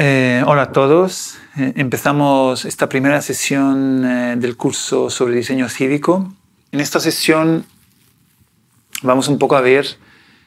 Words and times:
Eh, 0.00 0.44
hola 0.46 0.62
a 0.62 0.72
todos. 0.72 1.38
Eh, 1.56 1.72
empezamos 1.74 2.64
esta 2.64 2.88
primera 2.88 3.20
sesión 3.20 4.04
eh, 4.04 4.36
del 4.36 4.56
curso 4.56 5.10
sobre 5.10 5.34
diseño 5.34 5.68
cívico. 5.68 6.32
En 6.70 6.78
esta 6.78 7.00
sesión 7.00 7.64
vamos 9.02 9.26
un 9.26 9.40
poco 9.40 9.56
a 9.56 9.60
ver 9.60 9.88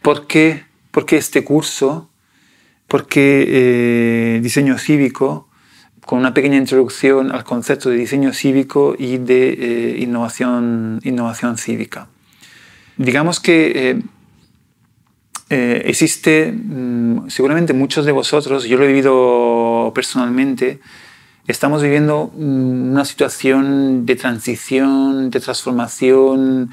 por 0.01 0.25
qué, 0.25 0.63
por 0.91 1.05
qué 1.05 1.17
este 1.17 1.43
curso, 1.43 2.09
por 2.87 3.07
qué 3.07 4.39
diseño 4.41 4.77
cívico, 4.77 5.49
con 6.05 6.19
una 6.19 6.33
pequeña 6.33 6.55
introducción 6.55 7.33
al 7.33 7.43
concepto 7.43 7.89
de 7.89 7.97
diseño 7.97 8.31
cívico 8.31 8.95
y 8.97 9.17
de 9.17 9.97
innovación, 9.99 11.01
innovación 11.03 11.57
cívica. 11.57 12.07
Digamos 12.95 13.41
que 13.41 14.01
eh, 15.53 15.89
existe, 15.89 16.53
mm, 16.53 17.27
seguramente 17.27 17.73
muchos 17.73 18.05
de 18.05 18.13
vosotros, 18.13 18.63
yo 18.63 18.77
lo 18.77 18.85
he 18.85 18.87
vivido 18.87 19.91
personalmente, 19.93 20.79
estamos 21.45 21.81
viviendo 21.81 22.31
mm, 22.33 22.91
una 22.91 23.03
situación 23.03 24.05
de 24.05 24.15
transición, 24.15 25.29
de 25.29 25.41
transformación 25.41 26.71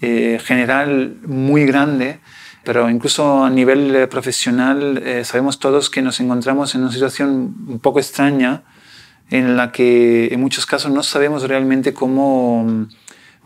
eh, 0.00 0.38
general 0.44 1.16
muy 1.26 1.64
grande, 1.66 2.20
pero 2.62 2.88
incluso 2.88 3.42
a 3.42 3.50
nivel 3.50 3.96
eh, 3.96 4.06
profesional 4.06 5.02
sabemos 5.24 5.58
todos 5.58 5.90
que 5.90 6.00
nos 6.00 6.20
encontramos 6.20 6.76
en 6.76 6.82
una 6.82 6.92
situación 6.92 7.56
un 7.66 7.80
poco 7.80 7.98
extraña 7.98 8.62
en 9.30 9.56
la 9.56 9.72
que 9.72 10.28
en 10.32 10.40
muchos 10.40 10.66
casos 10.66 10.92
no 10.92 11.02
sabemos 11.02 11.48
realmente 11.48 11.92
cómo, 11.92 12.86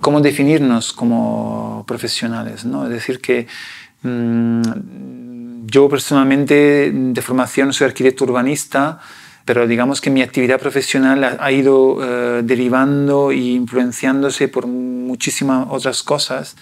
cómo 0.02 0.20
definirnos 0.20 0.92
como 0.92 1.84
profesionales. 1.86 2.66
¿no? 2.66 2.84
Es 2.84 2.90
decir, 2.90 3.22
que 3.22 3.46
Mm, 3.46 3.83
yo 4.04 5.88
personalmente 5.88 6.90
de 6.92 7.22
formación 7.22 7.72
soy 7.72 7.86
arquitecto 7.86 8.24
urbanista, 8.24 9.00
pero 9.44 9.66
digamos 9.66 10.00
que 10.00 10.10
mi 10.10 10.22
actividad 10.22 10.60
profesional 10.60 11.36
ha 11.38 11.52
ido 11.52 11.98
eh, 12.02 12.42
derivando 12.44 13.30
e 13.30 13.36
influenciándose 13.36 14.48
por 14.48 14.66
muchísimas 14.66 15.66
otras 15.70 16.02
cosas. 16.02 16.56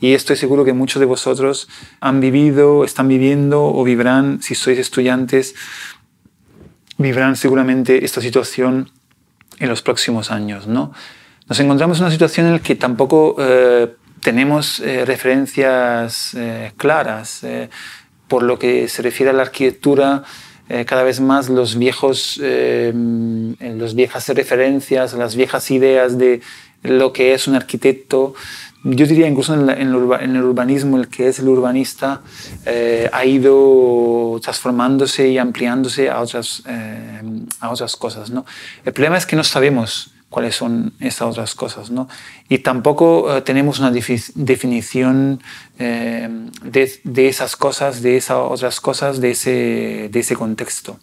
Y 0.00 0.14
estoy 0.14 0.36
seguro 0.36 0.64
que 0.64 0.72
muchos 0.72 1.00
de 1.00 1.06
vosotros 1.06 1.68
han 2.00 2.20
vivido, 2.20 2.84
están 2.84 3.08
viviendo 3.08 3.64
o 3.64 3.84
vivirán, 3.84 4.42
si 4.42 4.54
sois 4.54 4.78
estudiantes, 4.78 5.54
vivirán 6.98 7.36
seguramente 7.36 8.04
esta 8.04 8.20
situación 8.20 8.90
en 9.58 9.68
los 9.68 9.82
próximos 9.82 10.30
años. 10.30 10.66
¿no? 10.66 10.92
Nos 11.48 11.60
encontramos 11.60 11.98
en 11.98 12.04
una 12.04 12.10
situación 12.10 12.46
en 12.46 12.52
la 12.54 12.58
que 12.58 12.74
tampoco 12.74 13.36
eh, 13.38 13.94
tenemos 14.22 14.80
eh, 14.80 15.04
referencias 15.04 16.34
eh, 16.34 16.72
claras. 16.76 17.44
Eh, 17.44 17.68
por 18.28 18.42
lo 18.44 18.58
que 18.58 18.88
se 18.88 19.02
refiere 19.02 19.28
a 19.28 19.34
la 19.34 19.42
arquitectura, 19.42 20.24
cada 20.86 21.02
vez 21.02 21.20
más 21.20 21.50
los 21.50 21.76
viejos, 21.76 22.40
las 22.40 23.94
viejas 23.94 24.26
referencias, 24.28 25.12
las 25.12 25.36
viejas 25.36 25.70
ideas 25.70 26.16
de 26.16 26.40
lo 26.82 27.12
que 27.12 27.34
es 27.34 27.46
un 27.46 27.56
arquitecto, 27.56 28.32
yo 28.84 29.06
diría 29.06 29.28
incluso 29.28 29.52
en, 29.52 29.68
el 29.68 30.42
urbanismo, 30.42 30.96
el 30.96 31.08
que 31.08 31.28
es 31.28 31.40
el 31.40 31.48
urbanista, 31.48 32.22
ha 33.12 33.24
ido 33.26 34.40
transformándose 34.42 35.28
y 35.28 35.36
ampliándose 35.36 36.08
a 36.08 36.22
otras, 36.22 36.62
a 37.60 37.68
otras 37.68 37.96
cosas. 37.96 38.30
¿no? 38.30 38.46
El 38.86 38.94
problema 38.94 39.18
es 39.18 39.26
que 39.26 39.36
no 39.36 39.44
sabemos 39.44 40.11
cuáles 40.32 40.56
son 40.56 40.94
esas 40.98 41.28
otras 41.28 41.54
cosas. 41.54 41.90
¿no? 41.90 42.08
Y 42.48 42.58
tampoco 42.58 43.36
eh, 43.36 43.42
tenemos 43.42 43.78
una 43.78 43.92
definición 43.92 45.40
eh, 45.78 46.28
de, 46.64 47.28
esas 47.28 47.54
cosas, 47.54 48.02
de 48.02 48.16
esas 48.16 48.38
otras 48.38 48.80
cosas, 48.80 49.20
de 49.20 49.30
ese, 49.30 50.08
de 50.10 50.20
ese 50.20 50.34
contexto. 50.34 50.98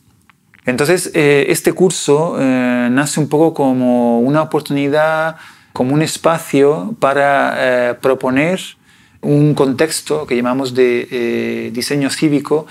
Entonces, 0.65 1.11
eh, 1.13 1.45
este 1.49 1.71
curso 1.71 2.37
nace 2.37 3.19
un 3.19 3.29
poco 3.29 3.53
como 3.53 4.19
una 4.19 4.41
oportunidad, 4.41 5.37
como 5.71 5.93
un 5.93 6.01
espacio 6.01 6.95
para 6.99 7.97
proponer 8.01 8.59
un 9.21 9.53
contexto 9.53 10.25
que 10.27 10.35
llamamos 10.35 10.73
de 10.73 11.71
diseño 11.73 12.09
cívico, 12.09 12.67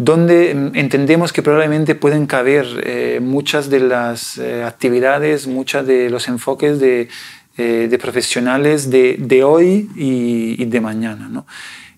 donde 0.00 0.52
entendemos 0.72 1.30
que 1.30 1.42
probablemente 1.42 1.94
pueden 1.94 2.26
caber 2.26 2.66
eh, 2.84 3.20
muchas 3.20 3.68
de 3.68 3.80
las 3.80 4.38
eh, 4.38 4.64
actividades, 4.64 5.46
muchos 5.46 5.86
de 5.86 6.08
los 6.08 6.26
enfoques 6.26 6.80
de, 6.80 7.10
eh, 7.58 7.98
profesionales 8.00 8.88
de, 8.88 9.42
hoy 9.44 9.90
y, 9.94 10.64
de 10.64 10.80
mañana. 10.80 11.44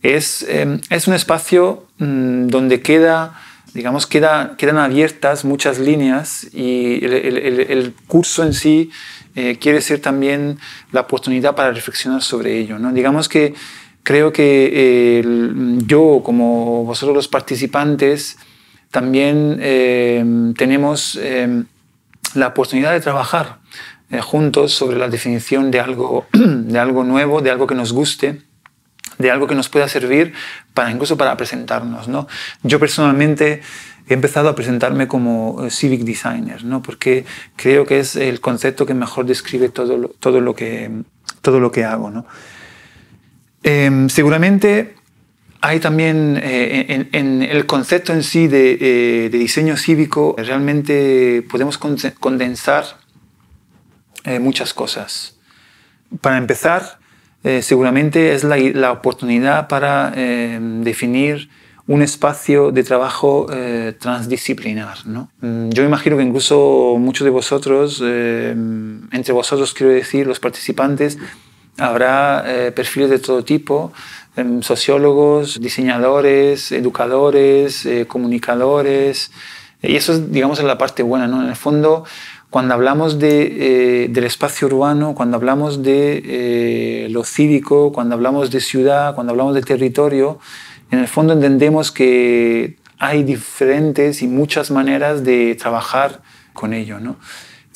Es, 0.02 0.44
em, 0.48 0.80
es, 0.90 1.06
un 1.06 1.14
espacio 1.14 1.86
mm, 1.98 2.48
donde 2.48 2.82
queda, 2.82 3.40
digamos, 3.72 4.08
queda, 4.08 4.56
quedan 4.58 4.78
abiertas 4.78 5.44
muchas 5.44 5.78
líneas 5.78 6.48
y 6.52 7.04
el, 7.04 7.94
curso 8.08 8.42
en 8.42 8.52
sí 8.52 8.90
quiere 9.60 9.80
ser 9.80 10.00
también 10.00 10.58
la 10.90 11.02
oportunidad 11.02 11.54
para 11.54 11.70
reflexionar 11.70 12.20
sobre 12.20 12.58
ello. 12.58 12.80
¿no? 12.80 12.92
Digamos 12.92 13.28
que 13.28 13.54
creo 14.02 14.32
que 14.32 15.22
yo, 15.86 16.22
como 16.24 16.84
vosotros 16.84 17.14
los 17.14 17.28
participantes, 17.28 18.36
también 18.92 19.58
eh, 19.60 20.52
tenemos 20.56 21.18
eh, 21.20 21.64
la 22.34 22.48
oportunidad 22.48 22.92
de 22.92 23.00
trabajar 23.00 23.58
eh, 24.10 24.20
juntos 24.20 24.72
sobre 24.72 24.98
la 24.98 25.08
definición 25.08 25.70
de 25.70 25.80
algo, 25.80 26.26
de 26.32 26.78
algo 26.78 27.02
nuevo, 27.02 27.40
de 27.40 27.50
algo 27.50 27.66
que 27.66 27.74
nos 27.74 27.94
guste, 27.94 28.42
de 29.18 29.30
algo 29.30 29.46
que 29.46 29.54
nos 29.54 29.70
pueda 29.70 29.88
servir 29.88 30.34
para 30.74 30.90
incluso 30.90 31.16
para 31.16 31.38
presentarnos. 31.38 32.06
¿no? 32.06 32.28
Yo 32.62 32.78
personalmente 32.78 33.62
he 34.08 34.12
empezado 34.12 34.50
a 34.50 34.54
presentarme 34.54 35.08
como 35.08 35.70
civic 35.70 36.02
designer, 36.02 36.62
¿no? 36.62 36.82
porque 36.82 37.24
creo 37.56 37.86
que 37.86 37.98
es 37.98 38.14
el 38.14 38.40
concepto 38.40 38.84
que 38.84 38.92
mejor 38.92 39.24
describe 39.24 39.70
todo 39.70 40.10
todo 40.20 40.42
lo, 40.42 40.54
que, 40.54 40.90
todo 41.40 41.60
lo 41.60 41.72
que 41.72 41.84
hago. 41.84 42.10
¿no? 42.10 42.26
Em, 43.62 44.08
seguramente 44.08 44.94
hay 45.64 45.78
también 45.78 46.40
eh, 46.42 47.06
en, 47.12 47.42
el 47.42 47.66
concepto 47.66 48.12
en 48.12 48.24
sí 48.24 48.48
de, 48.48 48.78
eh, 48.80 49.28
diseño 49.30 49.76
cívico, 49.76 50.34
realmente 50.36 51.46
podemos 51.48 51.78
condensar 51.78 52.84
eh, 54.24 54.40
muchas 54.40 54.74
cosas. 54.74 55.36
Para 56.20 56.36
empezar, 56.36 56.98
seguramente 57.60 58.34
es 58.34 58.44
la, 58.44 58.92
oportunidad 58.92 59.68
para 59.68 60.12
em, 60.14 60.82
definir 60.82 61.48
un 61.86 62.02
espacio 62.02 62.70
de 62.70 62.84
trabajo 62.84 63.46
transdisciplinar. 63.98 64.98
Mm, 65.40 65.70
yo 65.70 65.84
imagino 65.84 66.16
que 66.16 66.22
incluso 66.24 66.96
muchos 66.98 67.24
de 67.24 67.30
vosotros, 67.30 68.02
em, 68.04 69.08
entre 69.12 69.32
vosotros 69.32 69.72
quiero 69.74 69.92
decir, 69.92 70.26
los 70.26 70.38
participantes, 70.38 71.18
Habrá 71.82 72.44
eh, 72.46 72.70
perfiles 72.70 73.10
de 73.10 73.18
todo 73.18 73.42
tipo, 73.42 73.92
em, 74.36 74.62
sociólogos, 74.62 75.60
diseñadores, 75.60 76.70
educadores, 76.70 77.84
eh, 77.86 78.06
comunicadores, 78.06 79.32
y 79.82 79.96
eso 79.96 80.12
es, 80.12 80.30
digamos, 80.30 80.62
la 80.62 80.78
parte 80.78 81.02
buena, 81.02 81.26
¿no? 81.26 81.42
En 81.42 81.48
el 81.48 81.56
fondo, 81.56 82.04
cuando 82.50 82.74
hablamos 82.74 83.18
de, 83.18 84.04
eh, 84.04 84.08
del 84.10 84.22
espacio 84.22 84.68
urbano, 84.68 85.16
cuando 85.16 85.36
hablamos 85.38 85.82
de 85.82 87.08
lo 87.10 87.24
cívico, 87.24 87.90
cuando 87.90 88.14
hablamos 88.14 88.52
de 88.52 88.60
ciudad, 88.60 89.16
cuando 89.16 89.32
hablamos 89.32 89.56
de 89.56 89.62
territorio, 89.62 90.38
en 90.92 91.00
el 91.00 91.08
fondo 91.08 91.32
entendemos 91.32 91.90
que 91.90 92.76
hay 93.00 93.24
diferentes 93.24 94.22
y 94.22 94.28
muchas 94.28 94.70
maneras 94.70 95.24
de 95.24 95.56
trabajar 95.56 96.22
con 96.52 96.74
ello, 96.74 97.00
¿no? 97.00 97.16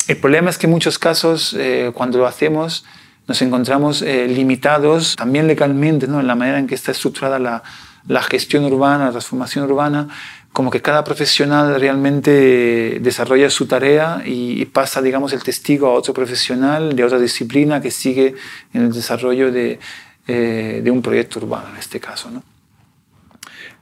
El 0.07 0.15
problema 0.15 0.49
es 0.49 0.57
que 0.57 0.67
en 0.67 0.71
muchos 0.71 0.97
casos, 0.97 1.57
cuando 1.93 2.19
lo 2.19 2.25
hacemos, 2.25 2.85
nos 3.27 3.41
encontramos 3.41 4.01
eh, 4.01 4.27
limitados 4.27 5.15
también 5.15 5.47
legalmente 5.47 6.07
¿no? 6.07 6.19
en 6.19 6.27
la 6.27 6.35
manera 6.35 6.59
en 6.59 6.67
que 6.67 6.75
está 6.75 6.91
estructurada 6.91 7.39
la, 7.39 7.63
la 8.07 8.23
gestión 8.23 8.63
urbana, 8.65 9.05
la 9.05 9.11
transformación 9.11 9.65
urbana, 9.65 10.07
como 10.53 10.71
que 10.71 10.81
cada 10.81 11.03
profesional 11.03 11.79
realmente 11.79 12.99
desarrolla 13.01 13.49
su 13.49 13.67
tarea 13.67 14.23
y, 14.25 14.65
pasa, 14.65 15.01
digamos, 15.01 15.33
el 15.33 15.43
testigo 15.43 15.87
a 15.87 15.91
otro 15.91 16.13
profesional 16.13 16.95
de 16.95 17.03
otra 17.03 17.19
disciplina 17.19 17.81
que 17.81 17.91
sigue 17.91 18.33
en 18.73 18.83
el 18.83 18.91
desarrollo 18.91 19.51
de, 19.51 19.79
eh, 20.27 20.81
de 20.83 20.89
un 20.89 21.01
proyecto 21.01 21.39
urbano, 21.39 21.69
en 21.69 21.77
este 21.77 21.99
caso. 21.99 22.31
¿no? 22.31 22.41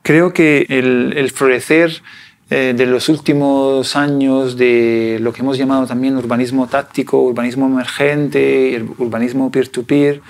Creo 0.01 0.33
que 0.33 0.65
el, 0.67 1.13
el 1.15 1.31
florecer 1.31 2.01
eh, 2.47 2.75
de 2.77 2.85
los 2.85 3.09
últimos 3.09 3.95
años 3.95 4.55
de 4.55 5.17
lo 5.19 5.33
que 5.33 5.41
hemos 5.41 5.57
llamado 5.57 5.87
también 5.87 6.15
urbanismo 6.15 6.67
táctico, 6.67 7.19
urbanismo 7.19 7.65
emergente, 7.65 8.85
urbanismo 8.99 9.49
peer-to-peer, 9.49 10.21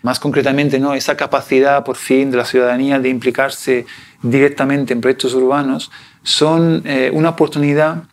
más 0.00 0.18
concretamente 0.18 0.78
¿no? 0.78 0.94
esa 0.94 1.18
capacidad 1.18 1.84
por 1.84 1.96
fin 1.96 2.30
de 2.30 2.38
la 2.38 2.46
ciudadanía 2.46 2.98
de 2.98 3.10
implicarse 3.10 3.84
directamente 4.22 4.94
en 4.94 5.02
proyectos 5.02 5.34
urbanos, 5.34 5.90
son 6.22 6.80
eh, 6.86 7.10
una 7.12 7.28
oportunidad 7.28 8.04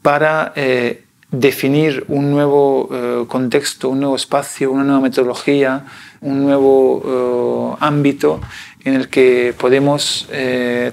para 0.00 0.54
eh, 0.56 1.04
definir 1.30 2.06
un 2.08 2.30
nuevo 2.30 2.88
contexto, 3.28 3.90
un 3.90 4.00
nuevo 4.00 4.16
espacio, 4.16 4.72
una 4.72 4.84
nueva 4.84 5.00
metodología, 5.00 5.84
un 6.22 6.42
nuevo 6.42 7.76
ámbito 7.78 8.40
en 8.84 8.94
el 8.94 9.08
que 9.08 9.54
podemos 9.56 10.26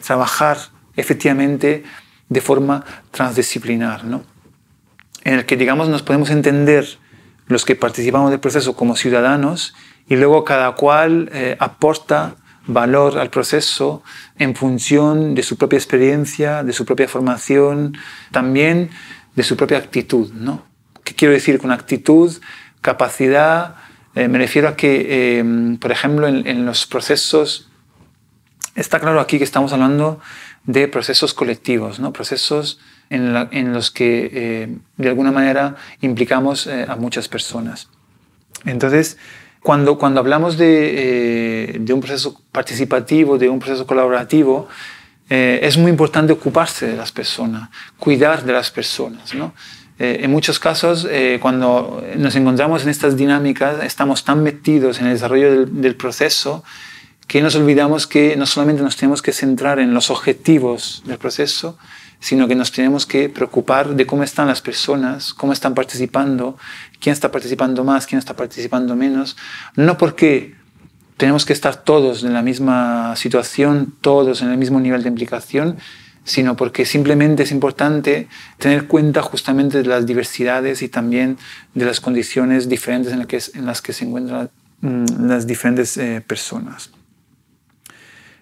trabajar 0.05 0.57
efectivamente 0.97 1.83
de 2.27 2.41
forma 2.41 2.83
transdisciplinar, 3.11 4.03
¿no? 4.03 4.23
en 5.27 5.33
el 5.33 5.45
que 5.45 5.57
digamos 5.57 5.89
nos 5.89 6.03
podemos 6.03 6.29
entender 6.29 6.87
los 7.47 7.65
que 7.65 7.75
participamos 7.75 8.31
del 8.31 8.39
proceso 8.39 8.75
como 8.75 8.95
ciudadanos 8.95 9.75
y 10.07 10.15
luego 10.15 10.45
cada 10.45 10.71
cual 10.75 11.29
eh, 11.33 11.57
aporta 11.59 12.35
valor 12.65 13.17
al 13.17 13.29
proceso 13.29 14.03
en 14.39 14.55
función 14.55 15.35
de 15.35 15.43
su 15.43 15.57
propia 15.57 15.77
experiencia, 15.77 16.63
de 16.63 16.71
su 16.71 16.85
propia 16.85 17.09
formación, 17.09 17.97
también 18.31 18.89
de 19.35 19.43
su 19.43 19.57
propia 19.57 19.77
actitud. 19.77 20.31
¿no? 20.33 20.63
¿Qué 21.03 21.13
quiero 21.13 21.33
decir 21.33 21.59
con 21.59 21.71
actitud? 21.71 22.31
Capacidad, 22.79 23.75
eh, 24.15 24.29
me 24.29 24.37
refiero 24.37 24.69
a 24.69 24.75
que, 24.77 25.39
eh, 25.39 25.77
por 25.79 25.91
ejemplo, 25.91 26.27
en, 26.27 26.47
en 26.47 26.65
los 26.65 26.85
procesos, 26.87 27.69
está 28.75 29.01
claro 29.01 29.19
aquí 29.19 29.37
que 29.37 29.43
estamos 29.43 29.73
hablando 29.73 30.21
de 30.67 30.87
procesos 30.89 31.33
colectivos, 31.33 31.99
¿no? 31.99 32.13
procesos 32.13 32.79
en, 33.09 33.73
los 33.73 33.89
que 33.89 34.29
eh, 34.33 34.77
de 34.97 35.09
alguna 35.09 35.31
manera 35.31 35.77
implicamos 36.01 36.67
eh, 36.67 36.85
a 36.87 36.97
muchas 36.97 37.29
personas. 37.29 37.87
Entonces, 38.65 39.17
cuando, 39.63 39.97
cuando 39.97 40.19
hablamos 40.19 40.57
de, 40.57 41.71
eh, 41.71 41.77
de, 41.79 41.93
un 41.93 42.01
proceso 42.01 42.41
participativo, 42.51 43.37
de 43.37 43.47
un 43.49 43.59
proceso 43.59 43.87
colaborativo, 43.87 44.67
es 45.29 45.77
muy 45.77 45.91
importante 45.91 46.31
ocuparse 46.31 46.87
de 46.87 46.95
las 46.95 47.11
personas, 47.11 47.69
cuidar 47.99 48.45
de 48.45 48.53
las 48.53 48.71
personas. 48.71 49.33
¿no? 49.33 49.53
en 49.99 50.31
muchos 50.31 50.57
casos, 50.57 51.05
cuando 51.41 52.01
nos 52.15 52.33
encontramos 52.37 52.83
en 52.83 52.89
estas 52.89 53.17
dinámicas, 53.17 53.83
estamos 53.83 54.23
tan 54.23 54.41
metidos 54.41 55.01
en 55.01 55.07
el 55.07 55.13
desarrollo 55.13 55.51
del, 55.51 55.81
del 55.81 55.95
proceso 55.95 56.63
que 57.27 57.41
nos 57.41 57.55
olvidamos 57.55 58.07
que 58.07 58.35
no 58.37 58.45
solamente 58.45 58.81
nos 58.81 58.95
tenemos 58.95 59.21
que 59.21 59.33
centrar 59.33 59.79
en 59.79 59.93
los 59.93 60.09
objetivos 60.09 61.03
del 61.05 61.17
proceso, 61.17 61.77
sino 62.19 62.47
que 62.47 62.55
nos 62.55 62.71
tenemos 62.71 63.05
que 63.05 63.29
preocupar 63.29 63.95
de 63.95 64.07
cómo 64.07 64.23
están 64.23 64.47
las 64.47 64.61
personas, 64.61 65.33
cómo 65.33 65.53
están 65.53 65.75
participando, 65.75 66.57
quién 66.99 67.13
está 67.13 67.31
participando 67.31 67.83
más, 67.83 68.07
quién 68.07 68.19
está 68.19 68.35
participando 68.35 68.95
menos, 68.95 69.35
no 69.75 69.97
porque 69.97 70.55
tenemos 71.17 71.45
que 71.45 71.53
estar 71.53 71.83
todos 71.83 72.23
en 72.23 72.33
la 72.33 72.41
misma 72.41 73.15
situación, 73.15 73.93
todos 74.01 74.41
en 74.41 74.49
el 74.49 74.57
mismo 74.57 74.79
nivel 74.79 75.03
de 75.03 75.09
implicación, 75.09 75.77
sino 76.23 76.55
porque 76.55 76.85
simplemente 76.85 77.43
es 77.43 77.51
importante 77.51 78.27
tener 78.57 78.87
cuenta 78.87 79.21
justamente 79.21 79.81
de 79.81 79.87
las 79.87 80.05
diversidades 80.05 80.81
y 80.81 80.89
también 80.89 81.37
de 81.73 81.85
las 81.85 81.99
condiciones 82.01 82.67
diferentes 82.67 83.13
en, 83.13 83.65
las 83.65 83.81
que, 83.81 83.93
se 83.93 84.05
encuentran 84.05 84.49
mm, 84.81 85.27
las 85.27 85.47
diferentes 85.47 85.97
eh, 85.97 86.21
personas. 86.25 86.91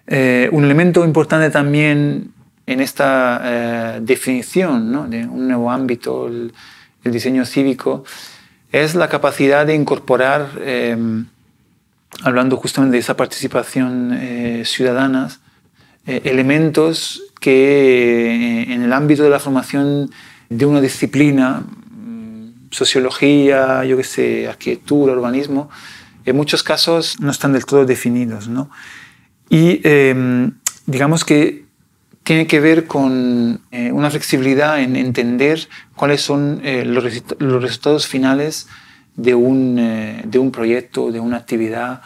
Eh, 0.06 0.48
un 0.52 0.64
elemento 0.64 1.04
importante 1.04 1.50
también 1.50 2.32
en 2.66 2.80
esta 2.80 3.40
eh, 3.44 3.98
definición 4.02 5.10
de 5.10 5.26
un 5.26 5.48
nuevo 5.48 5.70
ámbito, 5.70 6.28
el, 6.28 6.52
diseño 7.04 7.44
cívico, 7.44 8.04
es 8.72 8.96
la 8.96 9.08
capacidad 9.08 9.64
de 9.64 9.76
incorporar, 9.76 10.48
em, 10.60 11.26
hablando 12.24 12.56
justamente 12.56 12.94
de 12.94 12.98
esa 12.98 13.16
participación 13.16 14.12
eh, 14.12 14.62
ciudadana, 14.64 15.28
elementos 16.04 17.22
que 17.40 18.64
en 18.72 18.82
el 18.82 18.92
ámbito 18.92 19.24
de 19.24 19.30
la 19.30 19.40
formación 19.40 20.10
de 20.48 20.66
una 20.66 20.80
disciplina, 20.80 21.62
mm, 21.90 22.70
sociología, 22.70 23.84
yo 23.84 23.96
qué 23.96 24.04
sé, 24.04 24.48
arquitectura, 24.48 25.12
urbanismo, 25.12 25.68
en 26.24 26.36
muchos 26.36 26.62
casos 26.62 27.20
no 27.20 27.30
están 27.30 27.52
del 27.52 27.66
todo 27.66 27.84
definidos. 27.84 28.48
¿no? 28.48 28.70
Y 29.48 29.80
em, 29.84 30.52
digamos 30.86 31.24
que 31.24 31.66
tiene 32.26 32.48
que 32.48 32.58
ver 32.58 32.86
con 32.86 33.60
eh, 33.70 33.92
una 33.92 34.10
flexibilidad 34.10 34.80
en 34.80 34.96
entender 34.96 35.68
cuáles 35.94 36.22
son 36.22 36.60
eh, 36.64 36.84
los, 36.84 37.04
resultados 37.04 38.08
finales 38.08 38.66
de 39.14 39.36
un, 39.36 39.78
eh, 39.78 40.22
de 40.24 40.40
un, 40.40 40.50
proyecto, 40.50 41.12
de 41.12 41.20
una 41.20 41.36
actividad, 41.36 42.02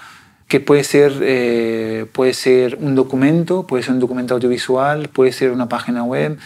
que 0.46 0.60
puede 0.60 0.84
ser, 0.84 2.08
puede 2.12 2.34
ser 2.34 2.76
un 2.80 2.96
documento, 2.96 3.68
puede 3.68 3.84
ser 3.84 3.94
un 3.94 4.00
documento 4.00 4.34
audiovisual, 4.34 5.08
puede 5.08 5.30
ser 5.30 5.52
una 5.52 5.68
página 5.68 6.02
web, 6.02 6.38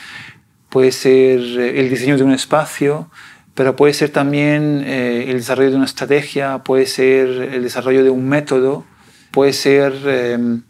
puede 0.68 0.92
ser 0.92 1.40
el 1.40 1.88
diseño 1.88 2.18
de 2.18 2.22
un 2.22 2.32
espacio, 2.32 3.08
pero 3.54 3.76
puede 3.76 3.94
ser 3.94 4.10
también 4.10 4.84
el 4.86 5.32
desarrollo 5.38 5.70
de 5.70 5.76
una 5.76 5.86
estrategia, 5.86 6.58
puede 6.58 6.84
ser 6.84 7.28
el 7.28 7.62
desarrollo 7.62 8.04
de 8.04 8.10
un 8.10 8.28
método, 8.28 8.84
puede 9.30 9.54
ser 9.54 9.94
em, 10.04 10.60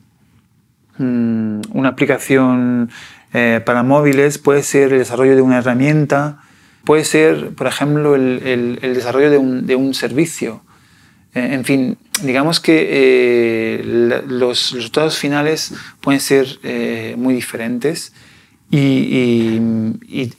Mm, 0.99 1.61
una 1.73 1.89
aplicación 1.89 2.91
eh, 3.33 3.61
para 3.65 3.83
móviles, 3.83 4.39
puede 4.39 4.63
ser 4.63 4.93
el 4.93 5.01
desarrollo 5.01 5.35
de 5.35 5.43
una 5.43 5.59
herramienta, 5.59 6.41
puede 6.85 7.05
ser, 7.05 7.51
por 7.51 7.67
ejemplo, 7.67 8.15
el, 8.15 8.79
desarrollo 8.81 9.31
de 9.31 9.77
un, 9.77 9.95
servicio. 9.95 10.63
Eh, 11.35 11.49
en 11.53 11.65
fin, 11.65 11.99
digamos 12.23 12.61
que 12.61 12.89
eh, 12.91 14.23
los 14.29 14.71
resultados 14.71 15.19
finales 15.19 15.75
pueden 16.01 16.21
ser 16.21 16.47
muy 17.17 17.35
diferentes 17.35 18.13
y, 18.71 19.59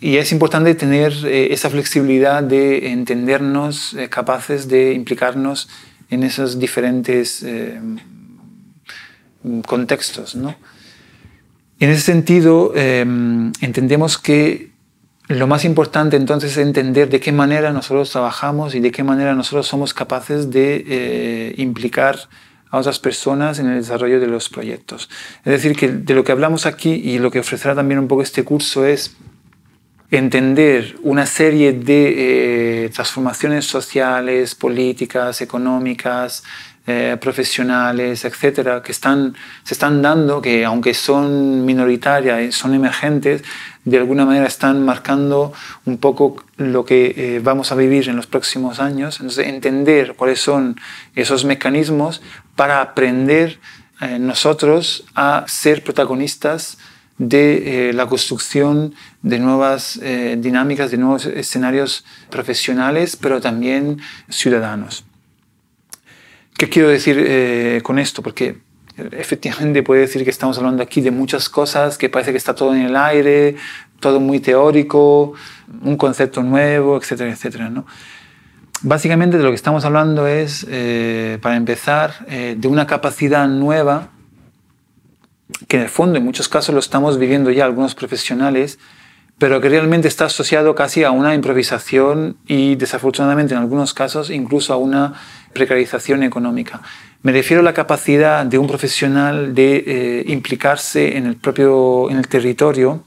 es 0.02 0.32
importante 0.32 0.74
tener 0.76 1.14
esa 1.26 1.70
flexibilidad 1.70 2.44
de 2.44 2.92
entendernos 2.92 3.96
capaces 4.10 4.68
de 4.70 4.94
implicarnos 4.94 5.70
en 6.10 6.24
esos 6.24 6.60
diferentes 6.60 7.44
contextos. 9.66 10.36
¿no? 10.36 10.56
En 11.80 11.90
ese 11.90 12.02
sentido, 12.02 12.74
em, 12.76 13.52
entendemos 13.62 14.18
que 14.18 14.72
lo 15.28 15.48
más 15.48 15.66
importante 15.66 16.18
entonces 16.18 16.52
es 16.52 16.58
entender 16.58 17.10
de 17.10 17.20
qué 17.20 17.32
manera 17.32 17.74
nosotros 17.74 18.12
trabajamos 18.12 18.76
y 18.76 18.80
de 18.80 18.92
qué 18.92 19.04
manera 19.04 19.34
nosotros 19.34 19.68
somos 19.68 19.94
capaces 19.94 20.52
de 20.52 20.86
eh, 20.88 21.56
implicar 21.58 22.30
a 22.70 22.78
otras 22.78 23.00
personas 23.00 23.60
en 23.60 23.68
el 23.68 23.80
desarrollo 23.80 24.20
de 24.20 24.28
los 24.28 24.50
proyectos. 24.50 25.10
Es 25.44 25.52
decir, 25.52 25.76
que 25.76 25.90
de 25.90 26.14
lo 26.14 26.24
que 26.24 26.32
hablamos 26.32 26.66
aquí 26.66 26.92
y 26.94 27.20
lo 27.20 27.32
que 27.32 27.40
ofrecerá 27.40 27.74
también 27.74 28.00
un 28.00 28.08
poco 28.08 28.22
este 28.22 28.44
curso 28.44 28.86
es 28.86 29.16
entender 30.12 30.96
una 31.02 31.26
serie 31.26 31.74
de 31.74 32.86
eh, 32.86 32.90
transformaciones 32.90 33.66
sociales, 33.66 34.54
políticas, 34.54 35.42
económicas, 35.42 36.44
eh, 36.88 37.18
profesionales, 37.20 38.26
etcétera, 38.26 38.84
que 38.84 38.92
están, 38.92 39.36
se 39.64 39.74
están 39.74 40.04
dando, 40.04 40.40
que 40.40 40.64
aunque 40.66 40.94
son 40.94 41.66
minoritarias, 41.66 42.54
son 42.54 42.76
emergentes, 42.76 43.44
de 43.86 43.98
alguna 43.98 44.24
manera 44.24 44.46
están 44.46 44.86
marcando 44.86 45.52
un 45.86 45.98
poco 45.98 46.44
lo 46.58 46.86
que 46.86 47.16
eh, 47.18 47.42
vamos 47.44 47.72
a 47.72 47.76
vivir 47.76 48.08
en 48.08 48.16
los 48.16 48.28
próximos 48.28 48.80
años. 48.80 49.20
Entonces, 49.20 49.48
entender 49.48 50.14
cuáles 50.16 50.42
son 50.42 50.76
esos 51.16 51.44
mecanismos 51.44 52.22
para 52.56 52.82
aprender 52.82 53.58
eh, 54.02 54.20
nosotros 54.20 55.06
a 55.16 55.44
ser 55.48 55.84
protagonistas 55.84 56.78
de 57.18 57.92
la 57.96 58.06
construcción 58.06 58.94
de 59.24 59.40
nuevas 59.40 59.98
dinámicas, 60.38 60.92
de 60.92 60.98
nuevos 60.98 61.26
escenarios 61.26 62.04
profesionales, 62.30 63.16
pero 63.16 63.40
también 63.40 64.02
ciudadanos. 64.30 65.06
¿Qué 66.58 66.70
quiero 66.70 66.90
decir 66.90 67.18
eh, 67.20 67.82
con 67.84 68.00
esto? 68.00 68.22
Porque 68.22 68.58
efectivamente 69.12 69.84
puede 69.84 70.02
decir 70.02 70.24
que 70.24 70.30
estamos 70.30 70.58
hablando 70.58 70.82
aquí 70.82 71.02
de 71.02 71.12
muchas 71.12 71.50
cosas, 71.50 71.98
que 71.98 72.10
parece 72.10 72.32
que 72.32 72.38
está 72.38 72.56
todo 72.56 72.74
en 72.74 72.82
el 72.82 72.96
aire, 72.96 73.56
todo 74.00 74.20
muy 74.20 74.40
teórico, 74.40 75.34
un 75.82 75.98
concepto 75.98 76.44
nuevo, 76.44 76.98
etcétera, 76.98 77.32
etcétera. 77.32 77.70
¿no? 77.70 77.86
básicamente 78.82 79.38
de 79.38 79.44
lo 79.44 79.50
que 79.50 79.56
estamos 79.56 79.86
hablando 79.86 80.28
es, 80.28 80.66
eh, 80.70 81.40
para 81.42 81.56
empezar, 81.56 82.26
eh, 82.28 82.56
de 82.58 82.68
una 82.68 82.86
capacidad 82.86 83.48
nueva 83.48 84.10
que 85.68 85.78
en 85.78 85.84
el 85.84 85.90
fondo 85.90 86.18
en 86.18 86.26
muchos 86.26 86.48
casos 86.50 86.74
lo 86.74 86.80
estamos 86.80 87.18
viviendo 87.18 87.52
ya 87.52 87.66
algunos 87.66 87.96
profesionales, 87.96 88.80
pero 89.38 89.60
que 89.60 89.70
realmente 89.70 90.08
está 90.08 90.26
asociado 90.26 90.76
casi 90.76 91.04
a 91.04 91.12
una 91.12 91.34
improvisación 91.34 92.38
y 92.48 92.76
desafortunadamente 92.76 93.54
en 93.54 93.60
algunos 93.60 93.94
casos 93.94 94.30
incluso 94.30 94.74
a 94.74 94.78
una 94.78 95.14
precarización 95.56 96.22
económica. 96.22 96.82
Me 97.24 97.32
refiero 97.32 97.62
a 97.62 97.64
la 97.64 97.74
capacidad 97.74 98.46
de 98.46 98.60
un 98.60 98.68
profesional 98.68 99.56
de 99.56 99.84
eh, 99.88 100.24
implicarse 100.28 101.18
en 101.18 101.26
el 101.26 101.38
propio 101.38 102.12
en 102.12 102.18
el 102.18 102.28
territorio 102.28 103.04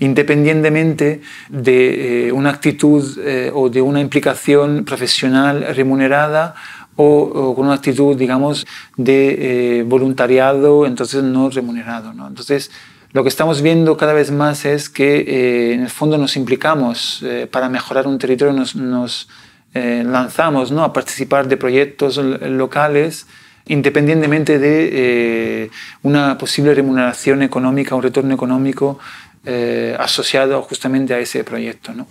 independientemente 0.00 1.20
de 1.50 2.28
eh, 2.28 2.32
una 2.32 2.50
actitud 2.50 3.02
eh, 3.18 3.50
o 3.54 3.68
de 3.68 3.82
una 3.82 4.00
implicación 4.00 4.84
profesional 4.84 5.74
remunerada 5.74 6.54
o, 6.96 7.54
con 7.54 7.66
una 7.66 7.74
actitud, 7.74 8.16
digamos, 8.16 8.66
de 8.96 9.84
voluntariado, 9.86 10.86
entonces 10.86 11.22
no 11.22 11.48
remunerado. 11.48 12.12
¿no? 12.12 12.26
Entonces, 12.28 12.70
lo 13.12 13.22
que 13.22 13.30
estamos 13.30 13.62
viendo 13.62 13.96
cada 13.96 14.12
vez 14.12 14.30
más 14.30 14.64
es 14.64 14.90
que 14.90 15.72
en 15.74 15.80
el 15.82 15.88
fondo 15.88 16.18
nos 16.18 16.36
implicamos 16.36 17.24
para 17.50 17.68
mejorar 17.70 18.06
un 18.06 18.18
territorio, 18.18 18.52
nos 18.52 19.28
lanzamos 19.72 20.72
¿no? 20.72 20.82
a 20.82 20.92
participar 20.92 21.46
de 21.46 21.56
proyectos 21.56 22.16
locales 22.16 23.26
independientemente 23.66 24.58
de 24.58 25.70
una 26.02 26.36
posible 26.36 26.74
remuneración 26.74 27.42
económica, 27.42 27.94
un 27.94 28.02
retorno 28.02 28.34
económico 28.34 28.98
eh, 29.46 29.96
asociado 29.98 30.60
justamente 30.60 31.14
a 31.14 31.18
ese 31.18 31.44
proyecto. 31.44 31.94
¿no? 31.94 32.06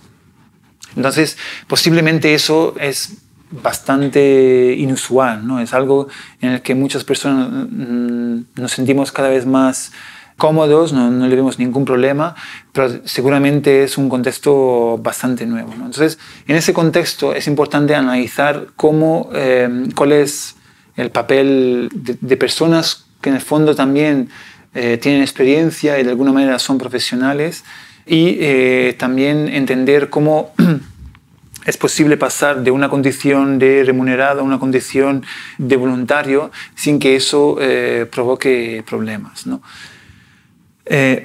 Entonces, 0.96 1.38
posiblemente 1.68 2.34
eso 2.34 2.74
es 2.80 3.18
bastante 3.52 4.76
inusual, 4.76 5.46
¿no? 5.46 5.60
es 5.60 5.74
algo 5.76 6.08
en 6.42 6.54
el 6.54 6.62
que 6.64 6.74
muchas 6.74 7.04
personas 7.04 7.68
mm, 7.70 8.40
nos 8.56 8.72
sentimos 8.72 9.12
cada 9.12 9.30
vez 9.30 9.46
más 9.46 9.92
cómodos, 10.40 10.92
no, 10.92 11.12
no, 11.12 11.28
le 11.28 11.36
vemos 11.36 11.60
ningún 11.60 11.86
problema, 11.86 12.34
pero 12.74 13.06
seguramente 13.06 13.84
es 13.84 14.00
un 14.00 14.10
contexto 14.10 14.98
bastante 14.98 15.46
nuevo. 15.46 15.72
Entonces, 15.74 16.18
en 16.48 16.56
ese 16.56 16.74
contexto 16.74 17.36
es 17.36 17.46
importante 17.46 17.94
analizar 17.94 18.70
cómo, 18.76 19.30
eh, 19.36 19.70
cuál 19.94 20.14
es 20.14 20.56
el 20.96 21.12
papel 21.12 21.90
de, 21.94 22.18
de, 22.20 22.38
personas 22.38 23.06
que 23.22 23.30
en 23.30 23.36
el 23.36 23.42
fondo 23.42 23.76
también 23.76 24.30
eh, 24.76 25.00
tienen 25.02 25.22
experiencia 25.22 26.00
y 26.00 26.04
de 26.04 26.12
alguna 26.12 26.32
manera 26.32 26.60
son 26.60 26.78
profesionales 26.78 27.64
y 28.06 28.38
eh, 28.40 28.96
también 29.00 29.48
entender 29.48 30.10
cómo 30.10 30.54
es 31.66 31.76
posible 31.78 32.18
pasar 32.18 32.64
de 32.64 32.70
una 32.70 32.88
condición 32.88 33.58
de 33.58 33.84
remunerado 33.84 34.42
a 34.42 34.44
una 34.44 34.60
condición 34.60 35.26
de 35.58 35.76
voluntario 35.76 36.52
sin 36.76 37.00
que 37.00 37.16
eso 37.16 37.58
eh, 37.60 38.08
provoque 38.12 38.84
problemas. 38.88 39.48
¿no? 39.48 39.62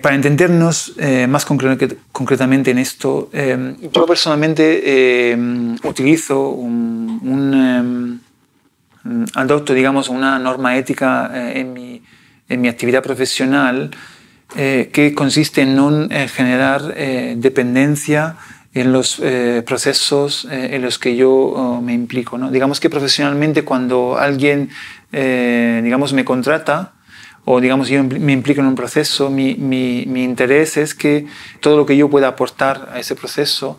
Para 0.02 0.14
entendernos 0.14 0.94
más 1.26 1.46
concretamente 1.46 2.70
en 2.70 2.78
esto, 2.78 3.30
yo 3.32 4.06
personalmente 4.06 5.34
utilizo 5.82 6.50
un, 6.50 7.20
un 7.22 8.20
adopto, 9.34 9.72
digamos, 9.72 10.10
una 10.10 10.38
norma 10.38 10.76
ética 10.76 11.30
en 11.54 11.72
mi 11.72 12.02
en 12.48 12.60
mi 12.60 12.68
actividad 12.68 13.02
profesional 13.02 13.90
eh, 14.56 14.90
que 14.92 15.14
consiste 15.14 15.62
en 15.62 15.74
no 15.74 16.04
eh, 16.10 16.28
generar 16.28 16.94
eh, 16.96 17.34
dependencia 17.36 18.36
en 18.74 18.92
los 18.92 19.22
procesos 19.64 20.48
en 20.50 20.82
los 20.82 20.98
que 20.98 21.14
yo 21.14 21.30
oh, 21.30 21.80
me 21.80 21.92
implico. 21.92 22.38
¿no? 22.38 22.50
Digamos 22.50 22.80
que 22.80 22.90
profesionalmente 22.90 23.62
cuando 23.62 24.18
alguien 24.18 24.68
digamos, 25.12 26.12
me 26.12 26.24
contrata 26.24 26.94
o 27.44 27.60
digamos 27.60 27.88
yo 27.88 28.02
me 28.02 28.32
implico 28.32 28.60
en 28.60 28.66
un 28.66 28.74
proceso, 28.74 29.30
mi, 29.30 29.54
mi, 29.54 30.24
interés 30.24 30.76
es 30.76 30.94
que 30.94 31.26
todo 31.60 31.76
lo 31.76 31.86
que 31.86 31.96
yo 31.96 32.08
pueda 32.08 32.28
aportar 32.28 32.90
a 32.92 33.00
ese 33.00 33.14
proceso 33.14 33.78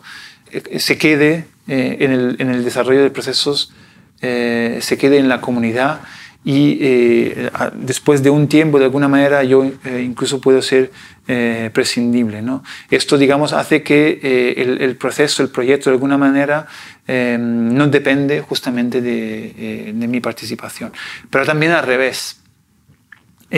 se 0.78 0.98
quede 0.98 1.46
en 1.66 2.12
el, 2.12 2.36
en, 2.38 2.50
el, 2.50 2.64
desarrollo 2.64 3.02
de 3.02 3.10
procesos, 3.10 3.72
se 4.20 4.98
quede 4.98 5.18
en 5.18 5.28
la 5.28 5.40
comunidad 5.40 6.00
y 6.46 6.78
eh, 6.80 7.50
después 7.74 8.22
de 8.22 8.30
un 8.30 8.46
tiempo, 8.46 8.78
de 8.78 8.84
alguna 8.84 9.08
manera, 9.08 9.42
yo 9.42 9.64
eh, 9.84 10.02
incluso 10.06 10.40
puedo 10.40 10.62
ser 10.62 10.92
eh, 11.26 11.70
prescindible. 11.74 12.40
¿no? 12.40 12.62
Esto, 12.88 13.18
digamos, 13.18 13.52
hace 13.52 13.82
que 13.82 14.54
el, 14.56 14.94
proceso, 14.94 15.42
el 15.42 15.48
proyecto, 15.48 15.90
de 15.90 15.94
alguna 15.94 16.16
manera, 16.16 16.68
no 17.08 17.88
depende 17.88 18.42
justamente 18.42 19.00
de, 19.00 19.92
mi 19.92 20.20
participación. 20.20 20.92
Pero 21.30 21.44
también 21.44 21.72
al 21.72 21.84
revés. 21.84 22.36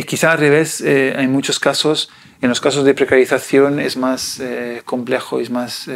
Quizá 0.06 0.32
al 0.32 0.38
revés, 0.38 0.80
en 0.80 1.30
muchos 1.32 1.58
casos, 1.58 2.10
en 2.40 2.48
los 2.48 2.60
casos 2.60 2.84
de 2.84 2.94
precarización, 2.94 3.80
es 3.80 3.96
más 3.96 4.40
complejo, 4.84 5.40
es 5.40 5.50
más 5.50 5.88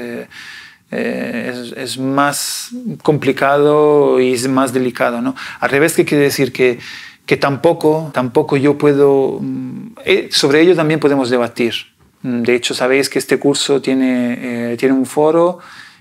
eh, 0.95 1.71
es, 1.75 1.97
más 1.97 2.69
complicado 3.03 4.21
y 4.21 4.35
es 4.35 4.47
más 4.47 4.75
delicado. 4.75 5.23
¿no? 5.23 5.35
Al 5.59 5.71
revés, 5.71 5.95
¿qué 5.95 6.05
quiere 6.05 6.25
decir? 6.25 6.53
Que, 6.53 6.79
que 7.25 7.39
tampoco, 7.39 8.11
tampoco 8.13 8.59
yo 8.59 8.77
puedo... 8.77 9.39
Mm, 9.41 9.95
eh, 10.05 10.29
sobre 10.31 10.61
ello 10.61 10.77
también 10.77 11.01
podemos 11.01 11.31
debatir. 11.31 11.75
Mm, 12.21 12.43
de 12.43 12.55
hecho, 12.55 12.75
sabéis 12.75 13.09
que 13.09 13.19
este 13.19 13.39
curso 13.39 13.81
tiene, 13.81 14.73
eh, 14.73 14.77
tiene 14.77 14.95
un 14.95 15.07
foro 15.07 15.61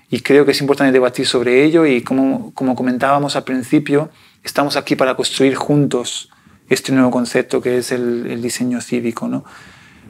y 0.09 0.19
creo 0.19 0.45
que 0.45 0.51
es 0.51 0.59
importante 0.59 0.91
debatir 0.91 1.25
sobre 1.25 1.63
ello 1.63 1.85
y 1.85 2.01
como, 2.01 2.51
como 2.53 2.75
comentábamos 2.75 3.37
al 3.37 3.45
principio, 3.45 4.09
estamos 4.43 4.75
aquí 4.75 4.97
para 4.97 5.15
construir 5.15 5.55
juntos 5.55 6.30
este 6.71 6.93
nuevo 6.93 7.11
concepto 7.11 7.61
que 7.61 7.77
es 7.79 7.91
el, 7.91 8.25
el 8.27 8.41
diseño 8.41 8.79
cívico. 8.81 9.27
¿no? 9.27 9.43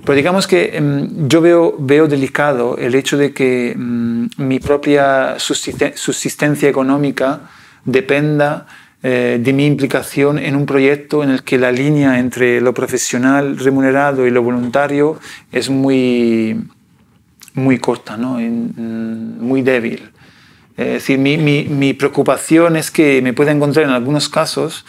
Pero 0.06 0.16
digamos 0.16 0.48
que 0.48 0.78
em, 0.78 1.28
yo 1.28 1.42
veo, 1.42 1.76
veo 1.78 2.08
delicado 2.08 2.78
el 2.78 2.96
hecho 2.96 3.18
de 3.18 3.34
que 3.34 3.72
em, 3.72 4.30
mi 4.38 4.60
propia 4.60 5.36
subsistencia 5.40 6.70
económica 6.70 7.42
dependa 7.84 8.68
eh, 9.04 9.40
de 9.42 9.54
mi 9.54 9.66
implicación 9.66 10.38
en 10.38 10.56
un 10.56 10.68
proyecto 10.68 11.24
en 11.24 11.32
el 11.32 11.44
que 11.44 11.58
la 11.58 11.72
línea 11.72 12.20
entre 12.20 12.62
lo 12.62 12.74
profesional 12.74 13.58
remunerado 13.58 14.28
y 14.28 14.32
lo 14.32 14.44
voluntario 14.44 15.20
es 15.52 15.70
muy, 15.70 16.62
muy 17.56 17.80
corta, 17.80 18.18
¿no? 18.18 18.38
muy 18.40 19.64
débil. 19.64 20.12
Es 20.78 20.94
decir, 20.94 21.20
mi, 21.20 21.38
mi, 21.38 21.66
mi 21.66 21.94
preocupación 21.94 22.76
es 22.76 22.92
que 22.92 23.22
me 23.22 23.34
pueda 23.34 23.52
encontrar 23.52 23.86
en 23.86 23.92
algunos 23.92 24.30
casos 24.30 24.86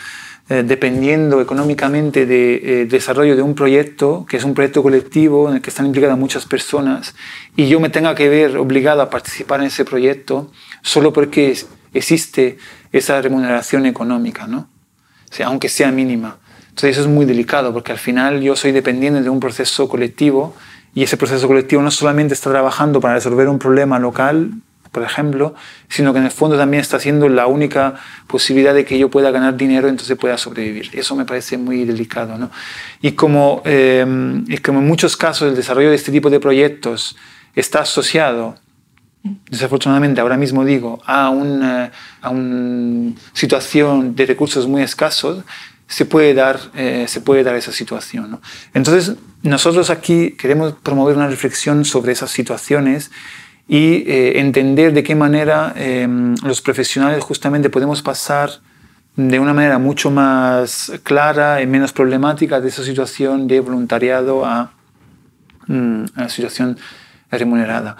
eh, 0.52 0.62
dependiendo 0.62 1.40
económicamente 1.40 2.26
del 2.26 2.28
de, 2.60 2.82
eh, 2.82 2.84
desarrollo 2.84 3.34
de 3.34 3.40
un 3.40 3.54
proyecto, 3.54 4.26
que 4.28 4.36
es 4.36 4.44
un 4.44 4.52
proyecto 4.52 4.82
colectivo 4.82 5.48
en 5.48 5.56
el 5.56 5.62
que 5.62 5.70
están 5.70 5.86
implicadas 5.86 6.18
muchas 6.18 6.44
personas, 6.44 7.14
y 7.56 7.68
yo 7.68 7.80
me 7.80 7.88
tenga 7.88 8.14
que 8.14 8.28
ver 8.28 8.58
obligado 8.58 9.00
a 9.00 9.08
participar 9.08 9.60
en 9.60 9.68
ese 9.68 9.86
proyecto 9.86 10.52
solo 10.82 11.10
porque 11.10 11.56
existe 11.94 12.58
esa 12.92 13.22
remuneración 13.22 13.86
económica, 13.86 14.46
¿no? 14.46 14.68
Aunque 15.42 15.70
sea 15.70 15.90
mínima. 15.90 16.36
Entonces 16.68 16.98
eso 16.98 17.00
es 17.00 17.06
muy 17.06 17.24
delicado 17.24 17.72
porque 17.72 17.92
al 17.92 17.98
final 17.98 18.42
yo 18.42 18.54
soy 18.54 18.72
dependiente 18.72 19.22
de 19.22 19.30
un 19.30 19.40
proceso 19.40 19.88
colectivo 19.88 20.54
y 20.94 21.02
ese 21.02 21.16
proceso 21.16 21.48
colectivo 21.48 21.80
no 21.80 21.90
solamente 21.90 22.34
está 22.34 22.50
trabajando 22.50 23.00
para 23.00 23.14
resolver 23.14 23.48
un 23.48 23.58
problema 23.58 23.98
local 23.98 24.50
por 24.92 25.02
ejemplo, 25.02 25.54
sino 25.88 26.12
que 26.12 26.18
en 26.18 26.26
el 26.26 26.30
fondo 26.30 26.56
también 26.56 26.82
está 26.82 27.00
siendo 27.00 27.28
la 27.28 27.46
única 27.46 27.94
posibilidad 28.26 28.74
de 28.74 28.84
que 28.84 28.98
yo 28.98 29.10
pueda 29.10 29.30
ganar 29.30 29.56
dinero 29.56 29.88
entonces 29.88 30.16
pueda 30.16 30.38
sobrevivir. 30.38 30.90
Eso 30.92 31.16
me 31.16 31.24
parece 31.24 31.56
muy 31.56 31.84
delicado. 31.84 32.38
¿no? 32.38 32.50
Y 33.00 33.12
como, 33.12 33.62
eh, 33.64 34.04
como 34.62 34.78
en 34.80 34.86
muchos 34.86 35.16
casos 35.16 35.48
el 35.48 35.56
desarrollo 35.56 35.88
de 35.88 35.96
este 35.96 36.12
tipo 36.12 36.30
de 36.30 36.38
proyectos 36.38 37.16
está 37.54 37.80
asociado 37.80 38.56
desafortunadamente 39.48 40.20
ahora 40.20 40.36
mismo 40.36 40.64
digo, 40.64 41.00
a 41.06 41.30
una, 41.30 41.92
a 42.20 42.30
una 42.30 43.12
situación 43.32 44.14
de 44.16 44.26
recursos 44.26 44.66
muy 44.66 44.82
escasos, 44.82 45.44
se 45.86 46.06
puede 46.06 46.34
dar, 46.34 46.58
eh, 46.74 47.04
se 47.06 47.20
puede 47.20 47.44
dar 47.44 47.54
esa 47.54 47.72
situación. 47.72 48.30
¿no? 48.30 48.40
Entonces, 48.74 49.16
nosotros 49.42 49.90
aquí 49.90 50.32
queremos 50.32 50.74
promover 50.82 51.16
una 51.16 51.28
reflexión 51.28 51.84
sobre 51.84 52.12
esas 52.12 52.30
situaciones 52.30 53.10
y 53.72 54.04
eh, 54.06 54.38
entender 54.38 54.92
de 54.92 55.02
qué 55.02 55.14
manera 55.14 55.72
em, 55.76 56.34
los 56.44 56.60
profesionales 56.60 57.24
justamente 57.24 57.70
podemos 57.70 58.02
pasar 58.02 58.50
de 59.16 59.38
una 59.38 59.54
manera 59.54 59.78
mucho 59.78 60.10
más 60.10 60.92
clara 61.02 61.62
y 61.62 61.66
menos 61.66 61.90
problemática 61.94 62.60
de 62.60 62.68
esa 62.68 62.84
situación 62.84 63.48
de 63.48 63.60
voluntariado 63.60 64.44
a, 64.44 64.74
mm, 65.68 66.04
a 66.16 66.28
situación 66.28 66.76
remunerada. 67.30 67.96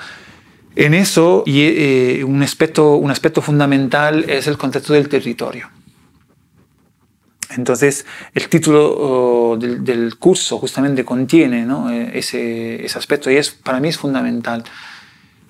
En 0.77 0.93
eso, 0.93 1.43
y, 1.47 1.63
eh, 1.63 2.23
un, 2.23 2.43
aspecto, 2.43 2.97
un 2.97 3.11
aspecto 3.11 3.41
fundamental 3.41 4.29
es 4.29 4.47
el 4.49 4.59
concepto 4.59 4.93
del 4.93 5.09
territorio. 5.09 5.71
Entonces, 7.57 8.05
el 8.35 8.51
título 8.51 9.57
del, 9.59 9.83
del, 9.83 10.19
curso 10.19 10.59
justamente 10.59 11.03
contiene 11.03 11.65
¿no? 11.65 11.91
Eh, 11.91 12.11
ese, 12.19 12.85
ese, 12.85 12.99
aspecto 12.99 13.31
y 13.31 13.37
es, 13.37 13.51
para 13.51 13.81
mí 13.81 13.89
es 13.89 13.97
fundamental. 13.97 14.65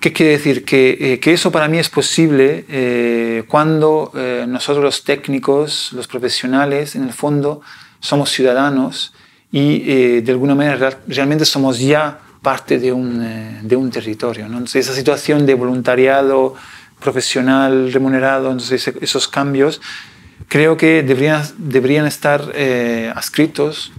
¿Qué 0.03 0.11
quiere 0.11 0.33
decir? 0.33 0.65
Que, 0.65 1.17
que 1.21 1.31
eso 1.31 1.49
para 1.49 1.69
mí 1.69 1.79
es 1.79 1.89
posible 1.89 3.45
cuando 3.47 4.11
nosotros 4.49 4.83
los 4.83 5.05
técnicos, 5.05 5.93
los 5.93 6.07
profesionales, 6.07 6.97
en 6.97 7.03
el 7.03 7.13
fondo, 7.13 7.61
somos 8.01 8.29
ciudadanos 8.29 9.13
y 9.49 10.19
de 10.19 10.29
alguna 10.29 10.55
manera 10.55 10.99
realmente 11.07 11.45
somos 11.45 11.79
ya 11.79 12.19
parte 12.41 12.79
de 12.79 12.91
un, 12.91 13.65
de 13.65 13.75
un 13.77 13.89
territorio. 13.91 14.49
¿no? 14.49 14.57
Entonces, 14.57 14.87
esa 14.87 14.93
situación 14.93 15.45
de 15.45 15.53
voluntariado 15.53 16.55
profesional 16.99 17.93
remunerado, 17.93 18.51
entonces 18.51 18.85
esos 18.99 19.29
cambios 19.29 19.79
creo 20.49 20.75
que 20.75 21.01
deberían, 21.01 21.43
deberían 21.57 22.05
estar 22.05 22.51
eh, 22.53 23.09
adscritos 23.15 23.93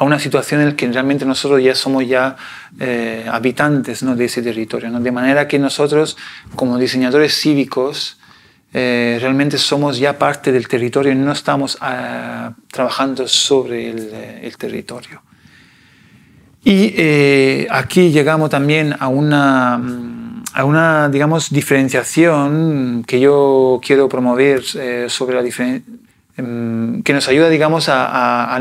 a 0.00 0.04
una 0.04 0.18
situación 0.18 0.62
en 0.62 0.68
la 0.68 0.76
que 0.76 0.90
realmente 0.90 1.26
nosotros 1.26 1.62
ya 1.62 1.74
somos 1.74 2.08
ya 2.08 2.34
eh, 2.78 3.26
habitantes 3.30 4.02
¿no? 4.02 4.16
de 4.16 4.24
ese 4.24 4.40
territorio, 4.40 4.88
¿no? 4.88 4.98
de 4.98 5.12
manera 5.12 5.46
que 5.46 5.58
nosotros 5.58 6.16
como 6.56 6.78
diseñadores 6.78 7.38
cívicos 7.38 8.18
eh, 8.72 9.18
realmente 9.20 9.58
somos 9.58 9.98
ya 9.98 10.16
parte 10.16 10.52
del 10.52 10.68
territorio 10.68 11.12
y 11.12 11.16
no 11.16 11.32
estamos 11.32 11.76
ah, 11.82 12.54
trabajando 12.72 13.28
sobre 13.28 13.90
el, 13.90 14.14
el 14.42 14.56
territorio. 14.56 15.22
Y 16.64 17.66
aquí 17.70 18.10
llegamos 18.10 18.48
también 18.48 18.94
a 18.98 19.08
una 19.08 19.76
mm, 19.76 20.20
a 20.52 20.64
una, 20.64 21.08
digamos, 21.08 21.50
diferenciación 21.50 23.04
que 23.06 23.20
yo 23.20 23.80
quiero 23.84 24.08
promover 24.08 24.62
eh, 24.74 25.06
sobre 25.08 25.36
la 25.36 25.42
em, 25.42 25.82
que 27.04 27.12
nos 27.12 27.28
ayuda, 27.28 27.48
digamos, 27.48 27.88
a, 27.88 28.56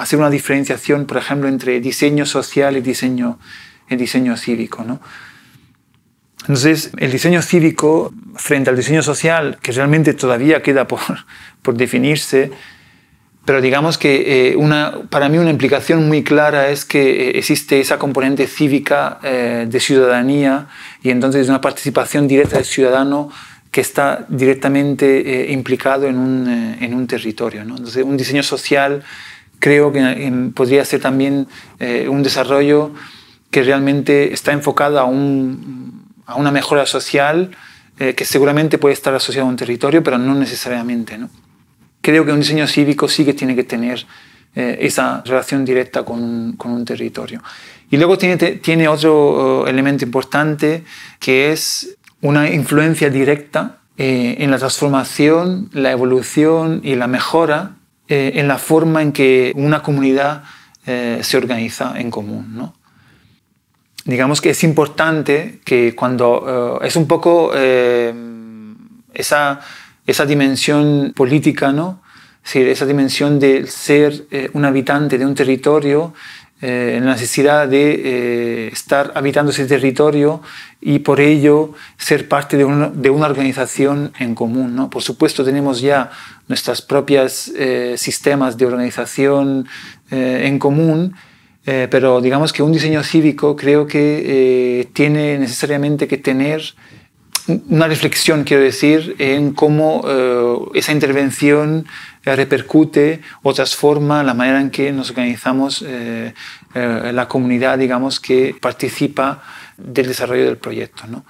hacer 0.00 0.18
una 0.18 0.30
diferenciación, 0.30 1.06
por 1.06 1.16
ejemplo, 1.16 1.48
entre 1.48 1.80
diseño 1.80 2.26
social 2.26 2.76
y 2.76 2.80
diseño, 2.80 3.38
el 3.88 3.98
diseño 3.98 4.36
cívico. 4.36 4.84
¿no? 4.84 5.00
Entonces, 6.42 6.90
el 6.98 7.12
diseño 7.12 7.42
cívico 7.42 8.12
frente 8.36 8.70
al 8.70 8.76
diseño 8.76 9.02
social, 9.02 9.58
que 9.60 9.72
realmente 9.72 10.14
todavía 10.14 10.62
queda 10.62 10.86
por, 10.86 11.00
por 11.62 11.76
definirse, 11.76 12.50
pero 13.44 13.60
digamos 13.60 13.98
que 13.98 14.50
eh, 14.50 14.56
una, 14.56 15.00
para 15.08 15.28
mí 15.28 15.38
una 15.38 15.50
implicación 15.50 16.06
muy 16.06 16.22
clara 16.22 16.68
es 16.68 16.84
que 16.84 17.30
eh, 17.30 17.38
existe 17.38 17.80
esa 17.80 17.98
componente 17.98 18.46
cívica 18.46 19.18
eh, 19.22 19.66
de 19.68 19.80
ciudadanía 19.80 20.68
y 21.02 21.10
entonces 21.10 21.48
una 21.48 21.60
participación 21.60 22.28
directa 22.28 22.56
del 22.56 22.66
ciudadano 22.66 23.30
que 23.70 23.80
está 23.80 24.26
directamente 24.28 25.46
implicado 25.50 26.06
en 26.06 26.18
un, 26.18 26.76
en 26.80 26.94
un 26.94 27.06
territorio. 27.06 27.62
Entonces 27.62 28.04
un 28.04 28.16
diseño 28.16 28.42
social 28.42 29.02
creo 29.60 29.92
que 29.92 30.50
podría 30.54 30.84
ser 30.84 31.00
también 31.00 31.46
un 32.08 32.22
desarrollo 32.22 32.92
que 33.50 33.62
realmente 33.62 34.32
está 34.32 34.52
enfocado 34.52 34.98
a, 34.98 35.04
un, 35.04 36.04
a 36.26 36.34
una 36.34 36.50
mejora 36.50 36.84
social 36.86 37.50
que 37.96 38.24
seguramente 38.24 38.78
puede 38.78 38.94
estar 38.94 39.14
asociado 39.14 39.46
a 39.46 39.50
un 39.50 39.56
territorio, 39.56 40.02
pero 40.02 40.18
no 40.18 40.34
necesariamente. 40.34 41.18
creo 42.00 42.24
que 42.24 42.32
un 42.32 42.40
diseño 42.40 42.66
cívico 42.66 43.06
sí 43.06 43.24
que 43.24 43.34
tiene 43.34 43.54
que 43.54 43.64
tener 43.64 44.04
eh, 44.56 44.78
esa 44.80 45.22
relación 45.24 45.64
directa 45.64 46.02
con 46.04 46.56
con 46.56 46.72
un, 46.72 46.84
territorio. 46.84 47.40
Y 47.88 47.96
luego 47.96 48.18
tiene, 48.18 48.36
tiene 48.36 48.88
otro 48.88 49.64
eh, 49.64 49.70
elemento 49.70 50.04
importante 50.04 50.82
que 51.20 51.52
es 51.52 51.96
una 52.20 52.50
influencia 52.50 53.10
directa 53.10 53.78
eh, 53.96 54.36
en 54.38 54.50
la 54.50 54.58
transformación, 54.58 55.70
la 55.72 55.90
evolución 55.90 56.80
y 56.82 56.94
la 56.94 57.06
mejora 57.06 57.76
en 58.12 58.48
la 58.48 58.58
forma 58.58 59.02
en 59.02 59.12
que 59.12 59.52
una 59.54 59.84
comunidad 59.84 60.42
se 60.84 61.36
organiza 61.36 61.94
en 61.96 62.10
común. 62.10 62.56
¿no? 62.56 62.74
Digamos 64.04 64.40
que 64.40 64.50
es 64.50 64.64
importante 64.64 65.60
que 65.64 65.94
cuando 65.94 66.80
es 66.82 66.96
un 66.96 67.06
poco 67.06 67.52
esa 69.14 69.60
esa 70.10 70.26
dimensión 70.26 71.12
política, 71.14 71.72
¿no? 71.72 72.02
esa 72.52 72.86
dimensión 72.86 73.38
de 73.38 73.66
ser 73.66 74.26
eh, 74.30 74.50
un 74.54 74.64
habitante 74.64 75.18
de 75.18 75.26
un 75.26 75.34
territorio, 75.34 76.14
eh, 76.62 76.98
la 77.02 77.12
necesidad 77.12 77.68
de 77.68 77.92
eh, 77.92 78.68
estar 78.72 79.12
habitando 79.14 79.50
ese 79.50 79.66
territorio 79.66 80.42
y 80.80 81.00
por 81.00 81.20
ello 81.20 81.72
ser 81.96 82.28
parte 82.28 82.56
de 82.56 82.64
una, 82.64 82.88
de 82.88 83.10
una 83.10 83.26
organización 83.26 84.12
en 84.18 84.34
común. 84.34 84.76
¿no? 84.76 84.90
Por 84.90 85.02
supuesto 85.02 85.44
tenemos 85.44 85.80
ya 85.80 86.10
nuestros 86.48 86.82
propios 86.82 87.52
sistemas 87.96 88.58
de 88.58 88.66
organización 88.66 89.68
en 90.10 90.58
común, 90.58 91.14
pero 91.64 92.20
digamos 92.20 92.52
que 92.52 92.62
un 92.64 92.72
diseño 92.72 93.04
cívico 93.04 93.54
creo 93.54 93.86
que 93.86 94.88
tiene 94.92 95.38
necesariamente 95.38 96.08
que 96.08 96.16
tener 96.16 96.74
una 97.68 97.86
reflexión, 97.86 98.44
quiero 98.44 98.62
decir, 98.62 99.16
en 99.18 99.52
cómo 99.52 100.02
eh, 100.06 100.78
esa 100.78 100.92
intervención 100.92 101.86
eh, 101.86 101.88
repercute 102.24 103.20
o 103.42 103.54
transforma 103.54 104.22
la 104.22 104.34
manera 104.34 104.60
en 104.60 104.70
que 104.70 104.92
nos 104.92 105.10
organizamos 105.10 105.84
eh, 105.86 106.32
la 106.74 107.26
comunidad, 107.28 107.78
digamos, 107.78 108.20
que 108.20 108.54
participa 108.60 109.42
del 109.76 110.06
desarrollo 110.06 110.44
del 110.44 110.58
proyecto. 110.58 111.06
¿no? 111.06 111.24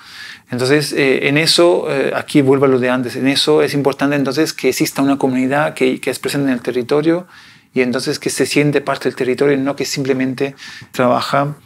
Entonces, 0.50 0.92
en 0.96 1.38
eso, 1.38 1.86
aquí 2.14 2.42
vuelvo 2.42 2.64
a 2.64 2.68
lo 2.68 2.78
de 2.80 2.90
antes, 2.90 3.16
en 3.16 3.28
eso 3.28 3.62
es 3.62 3.72
importante 3.72 4.16
entonces 4.16 4.52
que 4.52 4.70
exista 4.70 5.00
una 5.00 5.16
comunidad 5.16 5.74
que, 5.74 6.00
que 6.00 6.10
es 6.10 6.18
presente 6.18 6.48
en 6.48 6.54
el 6.54 6.60
territorio 6.60 7.26
y 7.72 7.82
entonces 7.82 8.18
que 8.18 8.30
se 8.30 8.46
siente 8.46 8.80
parte 8.80 9.08
del 9.08 9.16
territorio 9.16 9.56
y 9.56 9.60
no 9.60 9.76
que 9.76 9.84
simplemente 9.84 10.54
trabaja 10.92 11.56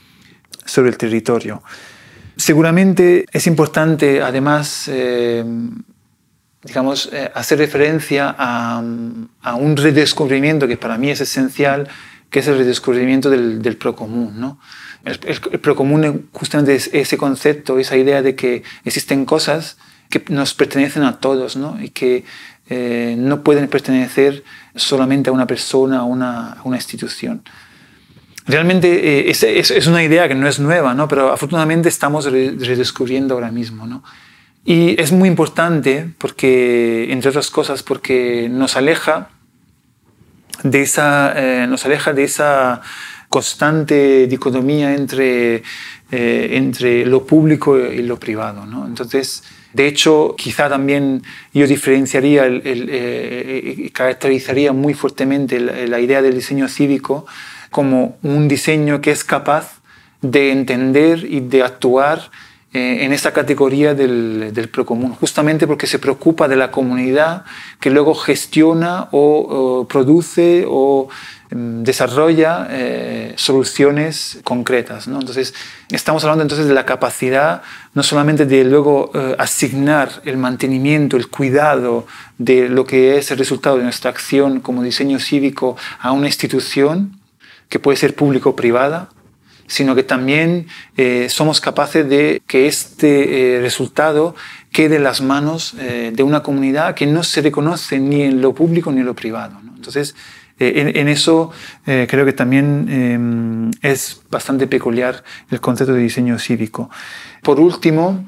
sobre 0.65 0.91
el 0.91 0.99
territorio. 0.99 1.63
Seguramente 2.37 3.27
es 3.33 3.47
importante, 3.47 4.21
además, 4.21 4.89
eh, 4.89 5.45
digamos, 6.65 7.11
eh, 7.13 7.31
hacer 7.35 7.59
referencia 7.59 8.35
a, 8.37 8.81
un 8.81 9.77
redescubrimiento 9.77 10.67
que 10.67 10.77
para 10.77 10.99
mí 10.99 11.11
es 11.11 11.21
esencial, 11.21 11.89
que 12.31 12.41
es 12.41 12.49
el 12.49 12.59
redescubrimiento 12.59 13.31
del, 13.31 13.63
del 13.63 13.77
procomún. 13.77 14.41
¿no? 14.41 14.59
El, 15.05 15.21
el, 15.27 15.61
procomún 15.61 16.29
justamente 16.33 16.75
es 16.75 16.91
ese 16.93 17.17
concepto, 17.17 17.79
esa 17.79 17.97
idea 17.97 18.23
de 18.23 18.35
que 18.35 18.63
existen 18.85 19.25
cosas 19.25 19.77
que 20.11 20.23
nos 20.29 20.55
pertenecen 20.55 21.03
a 21.03 21.19
todos 21.19 21.57
¿no? 21.57 21.79
y 21.81 21.91
que 21.91 22.25
eh, 22.71 23.15
no 23.19 23.43
pueden 23.43 23.69
pertenecer 23.69 24.43
solamente 24.75 25.29
a 25.29 25.33
una 25.33 25.47
persona 25.47 26.05
o 26.05 26.07
una, 26.07 26.55
a 26.55 26.63
una 26.65 26.77
institución. 26.77 27.43
Realmente 28.47 29.29
eh, 29.29 29.31
es, 29.31 29.87
una 29.87 30.03
idea 30.03 30.29
que 30.29 30.35
no 30.35 30.49
es 30.49 30.59
nueva, 30.61 30.95
¿no? 30.95 31.09
pero 31.09 31.33
afortunadamente 31.33 31.89
estamos 31.89 32.25
redescubriendo 32.25 33.35
ahora 33.35 33.51
mismo. 33.51 33.87
¿no? 33.87 34.03
Y 34.65 35.01
es 35.01 35.13
muy 35.13 35.29
importante 35.29 36.11
porque, 36.19 37.13
entre 37.13 37.29
otras 37.29 37.51
cosas, 37.51 37.83
porque 37.83 38.49
nos 38.51 38.77
aleja 38.77 39.29
de 40.63 40.83
esa, 40.83 41.35
eh, 41.37 41.67
nos 41.67 41.85
aleja 41.85 42.13
de 42.15 42.25
esa 42.25 42.81
constante 43.29 44.27
dicotomía 44.27 44.95
entre, 44.95 45.63
eh, 46.11 46.49
entre 46.53 47.05
lo 47.05 47.27
público 47.27 47.79
y 47.79 48.03
lo 48.03 48.19
privado. 48.19 48.65
¿no? 48.65 48.87
Entonces, 48.87 49.43
de 49.75 49.87
hecho, 49.87 50.35
quizá 50.39 50.69
también 50.69 51.23
yo 51.53 51.67
diferenciaría 51.67 52.47
y 52.47 53.91
caracterizaría 53.91 54.73
muy 54.73 54.95
fuertemente 54.95 55.59
la 55.59 55.99
idea 55.99 56.23
del 56.23 56.35
diseño 56.35 56.69
cívico 56.69 57.27
como 57.71 58.17
un 58.23 58.47
diseño 58.47 59.01
que 59.01 59.11
es 59.11 59.25
capaz 59.25 59.81
de 60.23 60.53
entender 60.53 61.27
y 61.29 61.41
de 61.41 61.65
actuar 61.65 62.31
eh, 62.77 63.05
en 63.05 63.13
esa 63.13 63.33
categoría 63.33 63.95
del, 63.95 64.53
del, 64.53 64.69
procomún, 64.69 65.15
justamente 65.15 65.69
porque 65.69 65.87
se 65.87 66.01
preocupa 66.01 66.49
de 66.49 66.57
la 66.57 66.73
comunidad 66.73 67.45
que 67.79 67.89
luego 67.89 68.17
gestiona 68.17 69.07
o, 69.13 69.87
produce 69.89 70.65
o 70.69 71.09
em, 71.53 71.85
desarrolla 71.85 72.67
eh, 72.71 73.33
soluciones 73.37 74.41
concretas. 74.43 75.07
¿no? 75.07 75.21
Entonces, 75.21 75.55
estamos 75.93 76.25
hablando 76.25 76.43
entonces 76.43 76.67
de 76.67 76.75
la 76.75 76.85
capacidad 76.85 77.63
no 77.95 78.03
solamente 78.03 78.45
de 78.45 78.65
luego 78.65 79.13
eh, 79.15 79.37
asignar 79.39 80.11
el 80.25 80.37
mantenimiento, 80.37 81.17
el 81.17 81.29
cuidado 81.29 82.09
de 82.39 82.69
lo 82.69 82.85
que 82.85 83.19
es 83.19 83.31
el 83.31 83.39
resultado 83.39 83.77
de 83.77 83.85
nuestra 83.85 84.11
acción 84.11 84.59
como 84.59 84.83
diseño 84.83 85.21
cívico 85.21 85.77
a 86.01 86.11
una 86.11 86.27
institución, 86.27 87.21
que 87.69 87.79
puede 87.79 87.97
ser 87.99 88.17
público 88.17 88.51
o 88.51 88.57
privada, 88.57 89.11
sino 89.67 89.95
que 89.95 90.03
también 90.03 90.67
eh, 90.97 91.29
somos 91.29 91.61
capaces 91.61 92.09
de 92.09 92.43
que 92.47 92.67
este 92.67 93.57
eh, 93.57 93.61
resultado 93.61 94.35
quede 94.73 94.97
en 94.97 95.05
las 95.05 95.21
manos 95.21 95.75
eh, 95.79 96.13
de 96.15 96.23
una 96.23 96.43
comunidad 96.43 96.95
que 96.95 97.07
no 97.07 97.23
se 97.23 97.41
reconoce 97.43 97.99
ni 97.99 98.23
en 98.23 98.41
lo 98.41 98.55
público 98.55 98.93
ni 98.93 99.01
en 99.01 99.07
lo 99.07 99.15
privado. 99.15 99.61
Entonces, 99.77 100.15
en, 100.59 101.09
eso 101.09 101.51
creo 101.85 102.25
que 102.25 102.33
también 102.33 103.73
es 103.83 104.23
bastante 104.31 104.69
peculiar 104.69 105.25
el 105.51 105.61
concepto 105.61 105.93
de 105.93 106.01
diseño 106.01 106.39
cívico. 106.39 106.91
Por 107.43 107.59
último, 107.59 108.25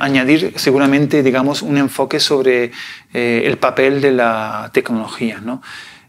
añadir 0.00 0.54
seguramente 0.56 1.22
digamos, 1.22 1.62
un 1.62 1.78
enfoque 1.78 2.18
sobre 2.18 2.72
el 3.12 3.56
papel 3.58 4.00
de 4.00 4.10
la 4.10 4.70
tecnología. 4.74 5.40
¿no? 5.40 5.62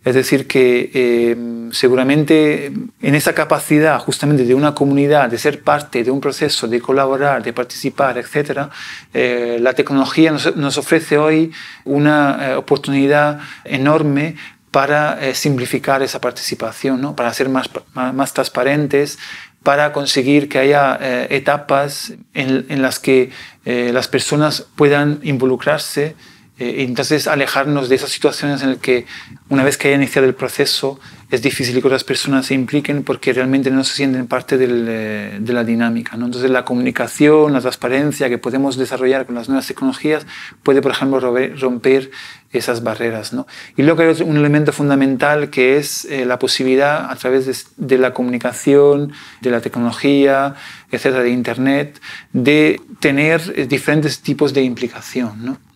Es 0.03 0.15
decir, 0.15 0.47
que 0.47 0.89
eh, 0.95 1.69
seguramente 1.71 2.73
en 3.01 3.15
esa 3.15 3.33
capacidad 3.35 3.99
justamente 3.99 4.45
de 4.45 4.55
una 4.55 4.73
comunidad, 4.73 5.29
de 5.29 5.37
ser 5.37 5.61
parte 5.61 6.03
de 6.03 6.09
un 6.09 6.19
proceso, 6.19 6.67
de 6.67 6.81
colaborar, 6.81 7.43
de 7.43 7.53
participar, 7.53 8.17
etc., 8.17 8.69
eh, 9.13 9.59
la 9.61 9.73
tecnología 9.73 10.31
nos, 10.31 10.77
ofrece 10.77 11.19
hoy 11.19 11.51
una 11.85 12.39
eh, 12.41 12.55
oportunidad 12.55 13.41
enorme 13.63 14.35
para 14.71 15.35
simplificar 15.35 16.01
esa 16.01 16.21
participación, 16.21 17.01
¿no? 17.01 17.13
para 17.13 17.33
ser 17.33 17.49
más, 17.49 17.69
más, 17.93 18.33
transparentes, 18.33 19.19
para 19.63 19.91
conseguir 19.91 20.47
que 20.47 20.59
haya 20.59 20.97
etapas 21.29 22.13
en, 22.33 22.65
en, 22.69 22.81
las 22.81 22.97
que 22.97 23.31
las 23.65 24.07
personas 24.07 24.65
puedan 24.77 25.19
involucrarse 25.23 26.15
eh, 26.61 26.83
entonces 26.83 27.25
alejarnos 27.25 27.89
de 27.89 27.95
esas 27.95 28.11
situaciones 28.11 28.61
en 28.61 28.69
las 28.69 28.77
que 28.77 29.07
una 29.49 29.63
vez 29.63 29.79
que 29.79 29.87
haya 29.87 29.97
iniciado 29.97 30.27
el 30.27 30.35
proceso 30.35 30.99
es 31.31 31.41
difícil 31.41 31.81
que 31.81 31.87
otras 31.87 32.03
personas 32.03 32.45
se 32.45 32.53
impliquen 32.53 33.01
porque 33.01 33.33
realmente 33.33 33.71
no 33.71 33.83
se 33.83 33.95
sienten 33.95 34.27
parte 34.27 34.57
eh, 34.59 35.39
de 35.39 35.53
la 35.53 35.63
dinámica. 35.63 36.17
¿no? 36.17 36.25
Entonces 36.27 36.51
la 36.51 36.63
comunicación, 36.63 37.51
la 37.53 37.61
transparencia 37.61 38.29
que 38.29 38.37
podemos 38.37 38.77
desarrollar 38.77 39.25
con 39.25 39.33
las 39.33 39.49
nuevas 39.49 39.65
tecnologías 39.65 40.27
puede, 40.61 40.83
por 40.83 40.91
ejemplo, 40.91 41.19
romper 41.19 42.11
esas 42.51 42.83
barreras. 42.83 43.33
¿no? 43.33 43.47
Y 43.75 43.81
luego 43.81 44.03
hay 44.03 44.21
un 44.21 44.37
elemento 44.37 44.71
fundamental 44.71 45.49
que 45.49 45.77
es 45.77 46.05
eh, 46.05 46.27
la 46.27 46.37
posibilidad 46.37 47.09
a 47.09 47.15
través 47.15 47.47
de, 47.47 47.55
de, 47.77 47.97
la 47.97 48.13
comunicación, 48.13 49.13
de 49.41 49.49
la 49.49 49.61
tecnología, 49.61 50.53
etcétera, 50.91 51.23
de 51.23 51.31
Internet, 51.31 51.99
de 52.33 52.79
tener 52.99 53.67
diferentes 53.67 54.19
tipos 54.19 54.53
de 54.53 54.61
implicación. 54.61 55.43
¿no? 55.43 55.70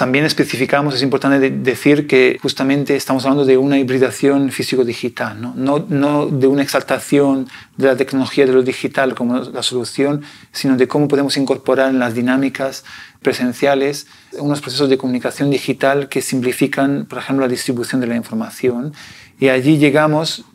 También 0.00 0.24
especificamos, 0.24 0.94
es 0.94 1.02
importante 1.02 1.50
decir 1.50 2.06
que 2.06 2.38
justamente 2.40 2.96
estamos 2.96 3.26
hablando 3.26 3.44
de 3.44 3.58
una 3.58 3.78
hibridación 3.78 4.50
físico-digital, 4.50 5.38
¿no? 5.38 5.84
No, 5.90 6.24
de 6.24 6.46
una 6.46 6.62
exaltación 6.62 7.46
de 7.76 7.88
la 7.88 7.96
tecnología 7.96 8.46
de 8.46 8.52
lo 8.54 8.62
digital 8.62 9.14
como 9.14 9.40
la 9.40 9.62
solución, 9.62 10.22
sino 10.52 10.78
de 10.78 10.88
cómo 10.88 11.06
podemos 11.06 11.36
incorporar 11.36 11.90
en 11.90 11.98
las 11.98 12.14
dinámicas 12.14 12.82
presenciales 13.20 14.06
unos 14.38 14.62
procesos 14.62 14.88
de 14.88 14.96
comunicación 14.96 15.50
digital 15.50 16.08
que 16.08 16.22
simplifican, 16.22 17.04
por 17.04 17.18
ejemplo, 17.18 17.44
la 17.44 17.50
distribución 17.50 18.00
de 18.00 18.06
la 18.06 18.16
información. 18.16 18.94
Y 19.38 19.50
allí 19.50 19.76
llegamos, 19.76 20.46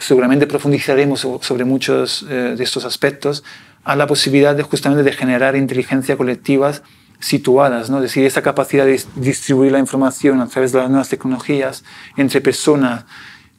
seguramente 0.00 0.48
profundizaremos 0.48 1.20
sobre 1.20 1.64
muchos 1.64 2.26
eh, 2.28 2.56
de 2.58 2.64
estos 2.64 2.84
aspectos, 2.84 3.44
a 3.84 3.94
la 3.94 4.08
posibilidad 4.08 4.56
de 4.56 4.64
justamente 4.64 5.04
de 5.04 5.12
generar 5.12 5.54
inteligencia 5.54 6.16
colectivas 6.16 6.82
situadas, 7.24 7.88
¿no? 7.88 7.96
es 7.96 8.02
decir, 8.02 8.26
esa 8.26 8.42
capacidad 8.42 8.84
de 8.84 9.02
distribuir 9.16 9.72
la 9.72 9.78
información 9.78 10.42
a 10.42 10.46
través 10.46 10.72
de 10.72 10.80
las 10.80 10.90
nuevas 10.90 11.08
tecnologías 11.08 11.82
entre 12.18 12.42
personas 12.42 13.06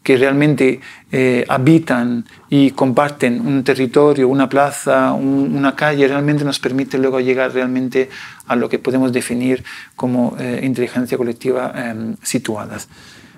que 0.04 0.18
realmente 0.18 0.82
eh, 1.12 1.44
habitan 1.48 2.26
y 2.48 2.70
comparten 2.72 3.42
un 3.42 3.64
territorio, 3.64 4.28
una 4.28 4.48
plaza, 4.48 5.14
una 5.14 5.76
calle, 5.76 6.08
realmente 6.08 6.46
nos 6.46 6.60
permite 6.60 7.00
luego 7.00 7.20
llegar 7.20 7.56
realmente 7.56 8.12
a 8.46 8.56
lo 8.56 8.70
que 8.70 8.78
podemos 8.78 9.12
definir 9.12 9.64
como 9.96 10.38
eh, 10.40 10.60
inteligencia 10.62 11.18
colectiva 11.18 11.74
em, 11.76 12.16
situadas. 12.22 12.88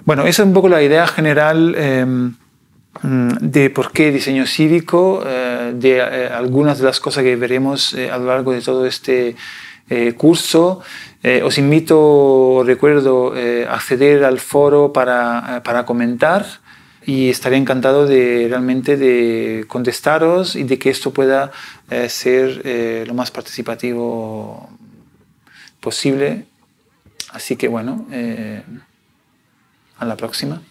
Bueno, 0.04 0.24
esa 0.24 0.42
es 0.42 0.48
un 0.48 0.54
poco 0.54 0.68
la 0.68 0.84
idea 0.84 1.08
general 1.08 1.74
em, 1.78 2.36
de 3.40 3.70
por 3.70 3.94
qué 3.94 4.12
diseño 4.12 4.46
cívico, 4.46 5.24
eh, 5.26 5.72
de 5.74 6.02
algunas 6.02 6.80
de 6.80 6.84
las 6.84 7.00
cosas 7.00 7.24
que 7.24 7.38
veremos 7.38 7.94
a 7.94 8.18
lo 8.18 8.26
largo 8.26 8.52
de 8.52 8.60
todo 8.60 8.86
este 8.86 9.38
eh, 9.90 10.14
curso. 10.14 10.82
Eh, 11.24 11.42
os 11.44 11.58
invito, 11.58 12.64
recuerdo, 12.66 13.36
eh, 13.36 13.66
acceder 13.70 14.24
al 14.24 14.40
foro 14.40 14.92
para, 14.92 15.62
para, 15.64 15.86
comentar 15.86 16.46
y 17.06 17.30
estaré 17.30 17.56
encantado 17.56 18.06
de 18.06 18.48
realmente 18.50 18.98
de 18.98 19.66
contestaros 19.68 20.56
y 20.56 20.64
de 20.64 20.78
que 20.78 20.90
esto 20.90 21.12
pueda 21.12 21.52
ser 22.10 23.08
lo 23.08 23.14
más 23.14 23.32
participativo 23.32 24.70
posible. 25.80 26.46
Así 27.32 27.56
que 27.56 27.70
bueno, 27.70 28.06
a 30.00 30.06
la 30.06 30.18
próxima. 30.18 30.62